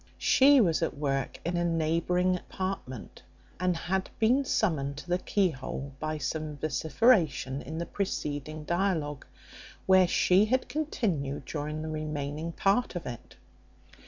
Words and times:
She 0.17 0.59
was 0.59 0.81
at 0.81 0.97
work 0.97 1.39
in 1.45 1.55
a 1.57 1.63
neighbouring 1.63 2.35
apartment, 2.35 3.21
and 3.59 3.77
had 3.77 4.09
been 4.17 4.43
summoned 4.43 4.97
to 4.97 5.07
the 5.07 5.19
keyhole 5.19 5.93
by 5.99 6.17
some 6.17 6.57
vociferation 6.57 7.61
in 7.61 7.77
the 7.77 7.85
preceding 7.85 8.63
dialogue, 8.63 9.27
where 9.85 10.07
she 10.07 10.45
had 10.45 10.67
continued 10.67 11.45
during 11.45 11.83
the 11.83 11.87
remaining 11.87 12.51
part 12.51 12.95
of 12.95 13.05
it. 13.05 13.35